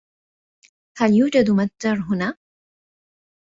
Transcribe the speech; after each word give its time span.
هل 0.97 1.11
يوجد 1.13 1.49
متجر 1.49 1.99
هنا؟ 2.09 2.35